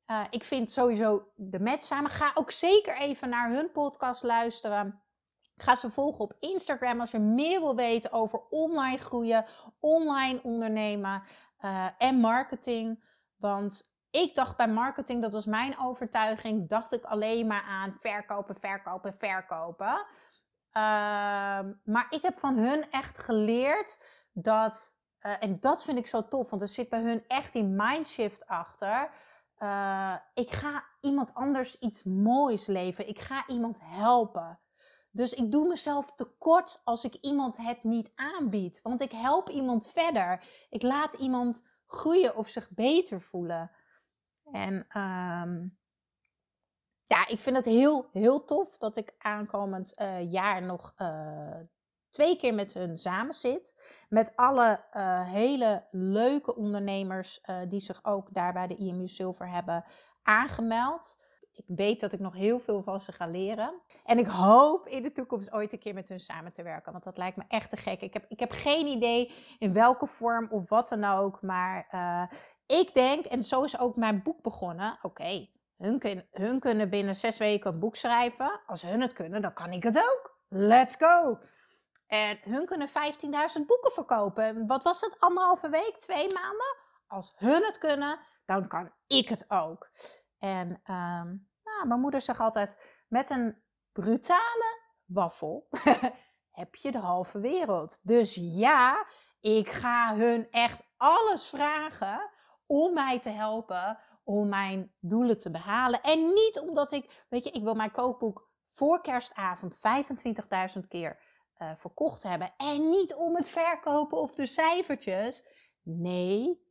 Uh, 0.07 0.23
ik 0.29 0.43
vind 0.43 0.71
sowieso 0.71 1.31
de 1.35 1.59
met 1.59 1.83
samen. 1.83 2.11
Ga 2.11 2.31
ook 2.33 2.51
zeker 2.51 2.97
even 2.97 3.29
naar 3.29 3.49
hun 3.49 3.71
podcast 3.71 4.23
luisteren. 4.23 5.02
Ga 5.57 5.75
ze 5.75 5.91
volgen 5.91 6.19
op 6.19 6.35
Instagram 6.39 6.99
als 6.99 7.11
je 7.11 7.19
meer 7.19 7.59
wil 7.59 7.75
weten 7.75 8.11
over 8.11 8.41
online 8.49 8.97
groeien, 8.97 9.45
online 9.79 10.39
ondernemen 10.43 11.23
uh, 11.61 11.87
en 11.97 12.19
marketing. 12.19 13.03
Want 13.37 13.95
ik 14.09 14.35
dacht 14.35 14.57
bij 14.57 14.67
marketing, 14.67 15.21
dat 15.21 15.33
was 15.33 15.45
mijn 15.45 15.79
overtuiging, 15.79 16.69
dacht 16.69 16.93
ik 16.93 17.05
alleen 17.05 17.47
maar 17.47 17.63
aan 17.63 17.95
verkopen, 17.99 18.55
verkopen, 18.55 19.15
verkopen. 19.17 20.05
Uh, 20.77 20.83
maar 21.83 22.07
ik 22.09 22.21
heb 22.21 22.37
van 22.37 22.57
hun 22.57 22.91
echt 22.91 23.19
geleerd 23.19 24.03
dat, 24.31 24.99
uh, 25.21 25.35
en 25.39 25.59
dat 25.59 25.83
vind 25.83 25.97
ik 25.97 26.07
zo 26.07 26.27
tof, 26.27 26.49
want 26.49 26.61
er 26.61 26.67
zit 26.67 26.89
bij 26.89 27.01
hun 27.01 27.23
echt 27.27 27.53
die 27.53 27.63
mindshift 27.63 28.47
achter. 28.47 29.09
eh, 29.57 30.15
ik 30.33 30.51
ga 30.51 30.83
iemand 31.01 31.33
anders 31.33 31.79
iets 31.79 32.03
moois 32.03 32.67
leven. 32.67 33.07
Ik 33.07 33.19
ga 33.19 33.47
iemand 33.47 33.79
helpen. 33.83 34.59
Dus 35.15 35.33
ik 35.33 35.51
doe 35.51 35.67
mezelf 35.67 36.13
tekort 36.15 36.81
als 36.83 37.05
ik 37.05 37.15
iemand 37.21 37.57
het 37.57 37.83
niet 37.83 38.11
aanbied. 38.15 38.81
Want 38.81 39.01
ik 39.01 39.11
help 39.11 39.49
iemand 39.49 39.87
verder. 39.87 40.43
Ik 40.69 40.81
laat 40.81 41.13
iemand 41.13 41.65
groeien 41.85 42.35
of 42.35 42.47
zich 42.47 42.69
beter 42.71 43.21
voelen. 43.21 43.71
En 44.51 44.73
um, 44.73 45.77
ja, 47.01 47.27
ik 47.27 47.39
vind 47.39 47.55
het 47.55 47.65
heel, 47.65 48.09
heel 48.11 48.43
tof 48.43 48.77
dat 48.77 48.97
ik 48.97 49.15
aankomend 49.17 49.99
uh, 50.01 50.31
jaar 50.31 50.63
nog 50.63 50.93
uh, 50.97 51.59
twee 52.09 52.35
keer 52.35 52.53
met 52.53 52.73
hun 52.73 52.97
samen 52.97 53.33
zit. 53.33 53.75
Met 54.09 54.35
alle 54.35 54.85
uh, 54.93 55.29
hele 55.29 55.87
leuke 55.91 56.55
ondernemers 56.55 57.41
die 57.67 57.79
zich 57.79 58.05
ook 58.05 58.33
daar 58.33 58.53
bij 58.53 58.67
de 58.67 58.75
IMU 58.75 59.07
Silver 59.07 59.49
hebben 59.49 59.85
aangemeld 60.23 61.22
ik 61.53 61.65
weet 61.67 61.99
dat 61.99 62.13
ik 62.13 62.19
nog 62.19 62.33
heel 62.33 62.59
veel 62.59 62.83
van 62.83 63.01
ze 63.01 63.11
ga 63.11 63.27
leren. 63.27 63.81
En 64.05 64.17
ik 64.17 64.27
hoop 64.27 64.87
in 64.87 65.03
de 65.03 65.11
toekomst 65.11 65.53
ooit 65.53 65.73
een 65.73 65.79
keer 65.79 65.93
met 65.93 66.09
hun 66.09 66.19
samen 66.19 66.51
te 66.51 66.63
werken. 66.63 66.91
Want 66.91 67.03
dat 67.03 67.17
lijkt 67.17 67.37
me 67.37 67.43
echt 67.47 67.69
te 67.69 67.77
gek. 67.77 68.01
Ik 68.01 68.13
heb, 68.13 68.25
ik 68.27 68.39
heb 68.39 68.51
geen 68.51 68.87
idee 68.87 69.31
in 69.59 69.73
welke 69.73 70.07
vorm 70.07 70.47
of 70.51 70.69
wat 70.69 70.89
dan 70.89 71.03
ook. 71.03 71.41
Maar 71.41 71.87
uh, 71.91 72.39
ik 72.79 72.93
denk, 72.93 73.25
en 73.25 73.43
zo 73.43 73.63
is 73.63 73.79
ook 73.79 73.95
mijn 73.95 74.23
boek 74.23 74.41
begonnen. 74.41 74.99
Oké, 75.01 75.47
hun, 75.77 76.25
hun 76.31 76.59
kunnen 76.59 76.89
binnen 76.89 77.15
zes 77.15 77.37
weken 77.37 77.73
een 77.73 77.79
boek 77.79 77.95
schrijven. 77.95 78.61
Als 78.67 78.81
hun 78.81 79.01
het 79.01 79.13
kunnen, 79.13 79.41
dan 79.41 79.53
kan 79.53 79.71
ik 79.71 79.83
het 79.83 79.97
ook. 79.97 80.37
Let's 80.49 80.95
go! 80.95 81.37
En 82.07 82.39
hun 82.43 82.65
kunnen 82.65 82.87
15.000 82.87 82.93
boeken 83.67 83.91
verkopen. 83.91 84.67
Wat 84.67 84.83
was 84.83 85.01
het? 85.01 85.15
Anderhalve 85.19 85.69
week? 85.69 85.95
Twee 85.99 86.33
maanden? 86.33 86.75
Als 87.07 87.33
hun 87.37 87.63
het 87.63 87.77
kunnen, 87.77 88.19
dan 88.45 88.67
kan 88.67 88.91
ik 89.07 89.29
het 89.29 89.45
ook. 89.47 89.89
En 90.43 90.69
um, 90.69 91.49
nou, 91.63 91.87
mijn 91.87 91.99
moeder 91.99 92.21
zegt 92.21 92.39
altijd: 92.39 93.03
met 93.07 93.29
een 93.29 93.63
brutale 93.91 94.81
waffel 95.05 95.67
heb 96.61 96.75
je 96.75 96.91
de 96.91 96.97
halve 96.97 97.39
wereld. 97.39 97.99
Dus 98.07 98.37
ja, 98.39 99.05
ik 99.39 99.69
ga 99.69 100.15
hun 100.15 100.47
echt 100.51 100.93
alles 100.97 101.49
vragen 101.49 102.29
om 102.65 102.93
mij 102.93 103.19
te 103.19 103.29
helpen 103.29 103.99
om 104.23 104.49
mijn 104.49 104.93
doelen 104.99 105.37
te 105.37 105.51
behalen. 105.51 106.01
En 106.01 106.19
niet 106.19 106.59
omdat 106.59 106.91
ik, 106.91 107.25
weet 107.29 107.43
je, 107.43 107.51
ik 107.51 107.63
wil 107.63 107.75
mijn 107.75 107.91
kookboek 107.91 108.51
voor 108.67 109.01
kerstavond 109.01 109.77
25.000 110.75 110.87
keer 110.87 111.19
uh, 111.57 111.71
verkocht 111.75 112.23
hebben. 112.23 112.53
En 112.57 112.89
niet 112.89 113.13
om 113.13 113.35
het 113.35 113.49
verkopen 113.49 114.17
of 114.17 114.35
de 114.35 114.45
cijfertjes. 114.45 115.47
Nee, 115.81 116.67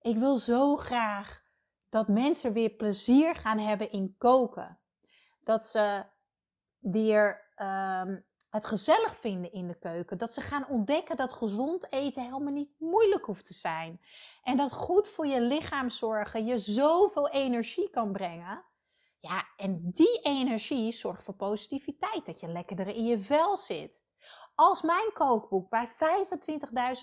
ik 0.00 0.16
wil 0.16 0.36
zo 0.36 0.76
graag 0.76 1.48
dat 1.90 2.08
mensen 2.08 2.52
weer 2.52 2.70
plezier 2.70 3.34
gaan 3.34 3.58
hebben 3.58 3.90
in 3.90 4.14
koken. 4.18 4.78
Dat 5.44 5.64
ze 5.64 6.04
weer 6.78 7.48
um, 7.56 8.24
het 8.50 8.66
gezellig 8.66 9.16
vinden 9.16 9.52
in 9.52 9.66
de 9.66 9.78
keuken. 9.78 10.18
Dat 10.18 10.34
ze 10.34 10.40
gaan 10.40 10.68
ontdekken 10.68 11.16
dat 11.16 11.32
gezond 11.32 11.92
eten 11.92 12.22
helemaal 12.22 12.52
niet 12.52 12.74
moeilijk 12.78 13.24
hoeft 13.24 13.46
te 13.46 13.54
zijn. 13.54 14.00
En 14.42 14.56
dat 14.56 14.72
goed 14.72 15.08
voor 15.08 15.26
je 15.26 15.40
lichaam 15.40 15.90
zorgen 15.90 16.44
je 16.44 16.58
zoveel 16.58 17.28
energie 17.28 17.90
kan 17.90 18.12
brengen. 18.12 18.64
Ja, 19.20 19.46
en 19.56 19.90
die 19.94 20.20
energie 20.22 20.92
zorgt 20.92 21.24
voor 21.24 21.34
positiviteit. 21.34 22.26
Dat 22.26 22.40
je 22.40 22.48
lekkerder 22.48 22.88
in 22.88 23.04
je 23.04 23.18
vel 23.18 23.56
zit. 23.56 24.04
Als 24.54 24.82
mijn 24.82 25.12
kookboek 25.12 25.70
bij 25.70 25.88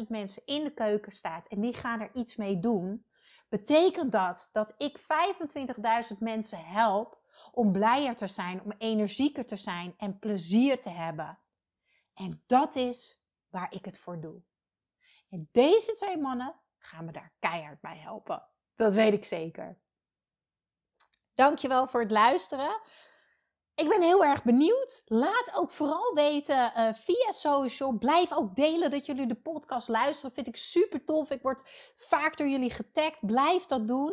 25.000 0.01 0.07
mensen 0.07 0.45
in 0.45 0.63
de 0.63 0.73
keuken 0.73 1.11
staat 1.11 1.47
en 1.47 1.61
die 1.61 1.73
gaan 1.73 1.99
er 1.99 2.09
iets 2.13 2.35
mee 2.35 2.59
doen, 2.59 3.05
betekent 3.49 4.11
dat 4.11 4.49
dat 4.53 4.73
ik 4.77 4.99
25.000 6.11 6.17
mensen 6.19 6.65
help 6.65 7.21
om 7.51 7.71
blijer 7.71 8.15
te 8.15 8.27
zijn, 8.27 8.63
om 8.63 8.73
energieker 8.77 9.45
te 9.45 9.57
zijn 9.57 9.93
en 9.97 10.19
plezier 10.19 10.79
te 10.79 10.89
hebben. 10.89 11.39
En 12.13 12.43
dat 12.45 12.75
is 12.75 13.25
waar 13.49 13.73
ik 13.73 13.85
het 13.85 13.99
voor 13.99 14.19
doe. 14.19 14.41
En 15.29 15.49
deze 15.51 15.93
twee 15.93 16.17
mannen 16.17 16.55
gaan 16.77 17.05
me 17.05 17.11
daar 17.11 17.33
keihard 17.39 17.81
bij 17.81 17.97
helpen. 17.97 18.43
Dat 18.75 18.93
weet 18.93 19.13
ik 19.13 19.25
zeker. 19.25 19.77
Dankjewel 21.33 21.87
voor 21.87 22.01
het 22.01 22.11
luisteren. 22.11 22.81
Ik 23.77 23.89
ben 23.89 24.01
heel 24.01 24.25
erg 24.25 24.43
benieuwd. 24.43 25.03
Laat 25.05 25.51
ook 25.55 25.69
vooral 25.69 26.13
weten 26.13 26.71
uh, 26.77 26.93
via 26.93 27.31
social. 27.31 27.91
Blijf 27.91 28.33
ook 28.33 28.55
delen 28.55 28.89
dat 28.89 29.05
jullie 29.05 29.27
de 29.27 29.35
podcast 29.35 29.87
luisteren. 29.87 30.35
Vind 30.35 30.47
ik 30.47 30.55
super 30.55 31.03
tof. 31.03 31.31
Ik 31.31 31.41
word 31.41 31.63
vaak 31.95 32.37
door 32.37 32.47
jullie 32.47 32.71
getagd. 32.71 33.17
Blijf 33.21 33.65
dat 33.65 33.87
doen. 33.87 34.11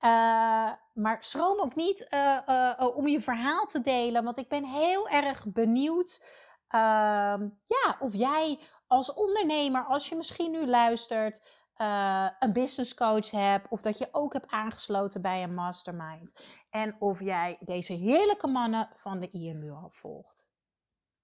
Uh, 0.00 0.72
maar 0.94 1.16
schroom 1.18 1.60
ook 1.60 1.74
niet 1.74 2.08
uh, 2.14 2.88
om 2.94 3.06
je 3.06 3.20
verhaal 3.20 3.66
te 3.66 3.80
delen. 3.80 4.24
Want 4.24 4.38
ik 4.38 4.48
ben 4.48 4.64
heel 4.64 5.08
erg 5.08 5.52
benieuwd 5.52 6.28
ehm, 6.68 7.48
ja, 7.62 7.96
of 8.00 8.14
jij 8.14 8.58
als 8.86 9.14
ondernemer, 9.14 9.84
als 9.84 10.08
je 10.08 10.16
misschien 10.16 10.50
nu 10.50 10.66
luistert, 10.66 11.42
uh, 11.78 12.28
een 12.38 12.52
business 12.52 12.94
coach 12.94 13.30
hebt 13.30 13.68
of 13.68 13.82
dat 13.82 13.98
je 13.98 14.08
ook 14.12 14.32
hebt 14.32 14.50
aangesloten 14.50 15.22
bij 15.22 15.42
een 15.42 15.54
mastermind. 15.54 16.46
En 16.70 16.96
of 16.98 17.20
jij 17.20 17.56
deze 17.60 17.92
heerlijke 17.92 18.46
mannen 18.46 18.88
van 18.94 19.20
de 19.20 19.30
IMU 19.30 19.70
al 19.70 19.90
volgt. 19.90 20.48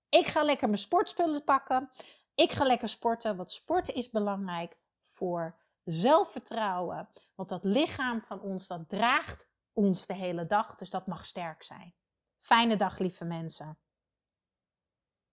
Ik 0.09 0.27
ga 0.27 0.43
lekker 0.43 0.69
mijn 0.69 0.81
sportspullen 0.81 1.45
pakken. 1.45 1.91
Ik 2.35 2.53
ga 2.53 2.65
lekker 2.65 2.89
sporten, 2.89 3.37
want 3.37 3.53
sporten 3.53 3.95
is 3.95 4.11
belangrijk 4.11 4.79
voor 5.05 5.57
zelfvertrouwen. 5.85 7.09
Want 7.35 7.49
dat 7.49 7.65
lichaam 7.65 8.23
van 8.23 8.41
ons, 8.41 8.67
dat 8.67 8.89
draagt 8.89 9.51
ons 9.73 10.07
de 10.07 10.15
hele 10.15 10.47
dag, 10.47 10.75
dus 10.75 10.91
dat 10.91 11.07
mag 11.07 11.25
sterk 11.25 11.63
zijn. 11.63 11.95
Fijne 12.39 12.77
dag, 12.77 12.99
lieve 12.99 13.25
mensen. 13.25 13.79